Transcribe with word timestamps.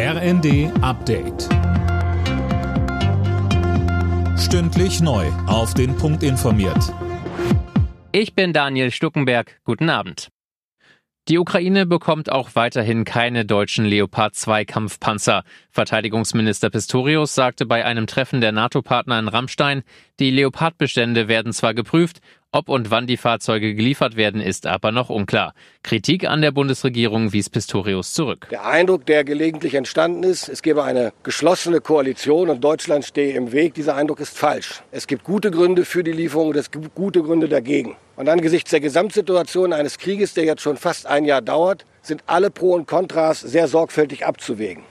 RND 0.00 0.70
Update. 0.80 1.48
Stündlich 4.38 5.00
neu. 5.00 5.26
Auf 5.48 5.74
den 5.74 5.96
Punkt 5.96 6.22
informiert. 6.22 6.94
Ich 8.12 8.36
bin 8.36 8.52
Daniel 8.52 8.92
Stuckenberg. 8.92 9.58
Guten 9.64 9.90
Abend. 9.90 10.28
Die 11.26 11.36
Ukraine 11.36 11.84
bekommt 11.84 12.30
auch 12.30 12.50
weiterhin 12.54 13.04
keine 13.04 13.44
deutschen 13.44 13.84
Leopard 13.84 14.36
2 14.36 14.64
Kampfpanzer. 14.64 15.42
Verteidigungsminister 15.70 16.70
Pistorius 16.70 17.34
sagte 17.34 17.66
bei 17.66 17.84
einem 17.84 18.06
Treffen 18.06 18.40
der 18.40 18.52
NATO-Partner 18.52 19.18
in 19.18 19.26
Rammstein, 19.26 19.82
die 20.20 20.30
Leopardbestände 20.30 21.26
werden 21.26 21.52
zwar 21.52 21.74
geprüft, 21.74 22.20
ob 22.50 22.68
und 22.70 22.90
wann 22.90 23.06
die 23.06 23.18
Fahrzeuge 23.18 23.74
geliefert 23.74 24.16
werden, 24.16 24.40
ist 24.40 24.66
aber 24.66 24.90
noch 24.90 25.10
unklar. 25.10 25.52
Kritik 25.82 26.26
an 26.26 26.40
der 26.40 26.50
Bundesregierung 26.50 27.32
wies 27.32 27.50
Pistorius 27.50 28.14
zurück. 28.14 28.48
Der 28.50 28.66
Eindruck, 28.66 29.04
der 29.04 29.24
gelegentlich 29.24 29.74
entstanden 29.74 30.22
ist, 30.22 30.48
es 30.48 30.62
gebe 30.62 30.82
eine 30.82 31.12
geschlossene 31.22 31.80
Koalition 31.80 32.48
und 32.48 32.62
Deutschland 32.64 33.04
stehe 33.04 33.34
im 33.34 33.52
Weg, 33.52 33.74
dieser 33.74 33.96
Eindruck 33.96 34.20
ist 34.20 34.38
falsch. 34.38 34.82
Es 34.90 35.06
gibt 35.06 35.24
gute 35.24 35.50
Gründe 35.50 35.84
für 35.84 36.02
die 36.02 36.12
Lieferung 36.12 36.48
und 36.48 36.56
es 36.56 36.70
gibt 36.70 36.94
gute 36.94 37.22
Gründe 37.22 37.48
dagegen. 37.48 37.96
Und 38.16 38.28
angesichts 38.28 38.70
der 38.70 38.80
Gesamtsituation 38.80 39.72
eines 39.72 39.98
Krieges, 39.98 40.34
der 40.34 40.44
jetzt 40.44 40.62
schon 40.62 40.76
fast 40.76 41.06
ein 41.06 41.24
Jahr 41.26 41.42
dauert, 41.42 41.84
sind 42.00 42.22
alle 42.26 42.50
Pro 42.50 42.72
und 42.72 42.86
Kontras 42.86 43.40
sehr 43.40 43.68
sorgfältig 43.68 44.24
abzuwägen. 44.24 44.84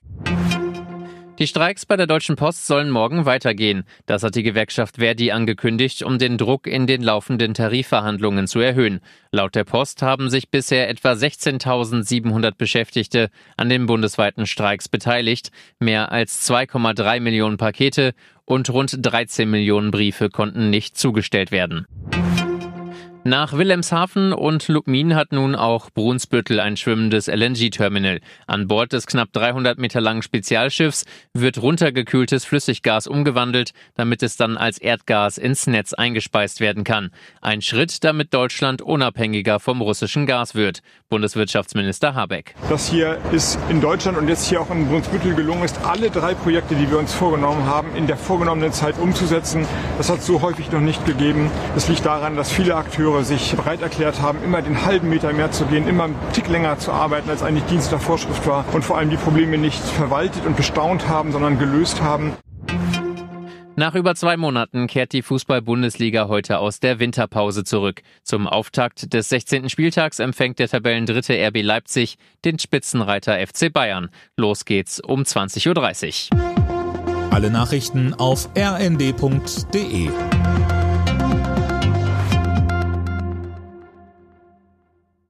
Die 1.39 1.45
Streiks 1.45 1.85
bei 1.85 1.95
der 1.95 2.07
Deutschen 2.07 2.35
Post 2.35 2.65
sollen 2.65 2.89
morgen 2.89 3.27
weitergehen. 3.27 3.83
Das 4.07 4.23
hat 4.23 4.33
die 4.33 4.41
Gewerkschaft 4.41 4.95
Verdi 4.95 5.29
angekündigt, 5.31 6.01
um 6.01 6.17
den 6.17 6.39
Druck 6.39 6.65
in 6.65 6.87
den 6.87 7.03
laufenden 7.03 7.53
Tarifverhandlungen 7.53 8.47
zu 8.47 8.59
erhöhen. 8.59 9.01
Laut 9.31 9.53
der 9.53 9.63
Post 9.63 10.01
haben 10.01 10.31
sich 10.31 10.49
bisher 10.49 10.89
etwa 10.89 11.11
16.700 11.11 12.53
Beschäftigte 12.57 13.29
an 13.55 13.69
den 13.69 13.85
bundesweiten 13.85 14.47
Streiks 14.47 14.89
beteiligt. 14.89 15.51
Mehr 15.79 16.11
als 16.11 16.49
2,3 16.49 17.19
Millionen 17.19 17.57
Pakete 17.57 18.15
und 18.45 18.71
rund 18.71 18.97
13 18.99 19.47
Millionen 19.47 19.91
Briefe 19.91 20.29
konnten 20.29 20.71
nicht 20.71 20.97
zugestellt 20.97 21.51
werden. 21.51 21.85
Nach 23.27 23.51
Wilhelmshaven 23.51 24.31
und 24.31 24.69
Lubmin 24.69 25.13
hat 25.13 25.33
nun 25.33 25.53
auch 25.53 25.89
Brunsbüttel 25.89 26.61
ein 26.61 26.77
schwimmendes 26.77 27.27
LNG-Terminal. 27.27 28.21
An 28.45 28.69
Bord 28.69 28.93
des 28.93 29.05
knapp 29.05 29.33
300 29.33 29.77
Meter 29.77 29.99
langen 29.99 30.21
Spezialschiffs 30.21 31.03
wird 31.33 31.61
runtergekühltes 31.61 32.45
Flüssiggas 32.45 33.05
umgewandelt, 33.05 33.73
damit 33.95 34.23
es 34.23 34.37
dann 34.37 34.55
als 34.55 34.77
Erdgas 34.77 35.37
ins 35.37 35.67
Netz 35.67 35.91
eingespeist 35.91 36.61
werden 36.61 36.85
kann. 36.85 37.11
Ein 37.41 37.61
Schritt, 37.61 38.05
damit 38.05 38.33
Deutschland 38.33 38.81
unabhängiger 38.81 39.59
vom 39.59 39.81
russischen 39.81 40.25
Gas 40.25 40.55
wird. 40.55 40.79
Bundeswirtschaftsminister 41.09 42.15
Habeck. 42.15 42.55
Das 42.69 42.89
hier 42.89 43.17
ist 43.33 43.59
in 43.67 43.81
Deutschland 43.81 44.17
und 44.17 44.29
jetzt 44.29 44.47
hier 44.47 44.61
auch 44.61 44.71
in 44.71 44.87
Brunsbüttel 44.87 45.35
gelungen 45.35 45.63
ist, 45.63 45.83
alle 45.83 46.09
drei 46.11 46.33
Projekte, 46.33 46.75
die 46.75 46.89
wir 46.89 46.97
uns 46.97 47.13
vorgenommen 47.13 47.65
haben, 47.65 47.93
in 47.93 48.07
der 48.07 48.15
vorgenommenen 48.15 48.71
Zeit 48.71 48.97
umzusetzen. 48.97 49.67
Das 49.97 50.09
hat 50.09 50.19
es 50.19 50.25
so 50.25 50.41
häufig 50.41 50.71
noch 50.71 50.79
nicht 50.79 51.05
gegeben. 51.05 51.51
Das 51.75 51.89
liegt 51.89 52.05
daran, 52.05 52.37
dass 52.37 52.49
viele 52.49 52.75
Akteure 52.75 53.16
Sich 53.23 53.55
bereit 53.55 53.81
erklärt 53.81 54.21
haben, 54.21 54.43
immer 54.43 54.61
den 54.61 54.85
halben 54.85 55.09
Meter 55.09 55.33
mehr 55.33 55.51
zu 55.51 55.65
gehen, 55.65 55.87
immer 55.87 56.05
einen 56.05 56.15
Tick 56.33 56.47
länger 56.47 56.77
zu 56.77 56.91
arbeiten, 56.91 57.29
als 57.29 57.43
eigentlich 57.43 57.65
Dienst 57.65 57.91
der 57.91 57.99
Vorschrift 57.99 58.45
war 58.47 58.63
und 58.73 58.85
vor 58.85 58.97
allem 58.97 59.09
die 59.09 59.17
Probleme 59.17 59.57
nicht 59.57 59.83
verwaltet 59.83 60.45
und 60.45 60.55
bestaunt 60.55 61.07
haben, 61.07 61.31
sondern 61.31 61.59
gelöst 61.59 62.01
haben. 62.01 62.33
Nach 63.79 63.93
über 63.93 64.15
zwei 64.15 64.37
Monaten 64.37 64.87
kehrt 64.87 65.13
die 65.13 65.21
Fußball-Bundesliga 65.21 66.27
heute 66.27 66.57
aus 66.57 66.79
der 66.79 66.99
Winterpause 66.99 67.63
zurück. 67.63 68.01
Zum 68.23 68.47
Auftakt 68.47 69.13
des 69.13 69.29
16. 69.29 69.69
Spieltags 69.69 70.17
empfängt 70.17 70.57
der 70.57 70.67
Tabellendritte 70.67 71.33
RB 71.33 71.61
Leipzig 71.61 72.17
den 72.43 72.57
Spitzenreiter 72.57 73.37
FC 73.37 73.71
Bayern. 73.71 74.09
Los 74.35 74.65
geht's 74.65 74.99
um 74.99 75.21
20.30 75.21 76.33
Uhr. 76.33 77.31
Alle 77.31 77.51
Nachrichten 77.51 78.15
auf 78.15 78.49
rnd.de 78.57 80.09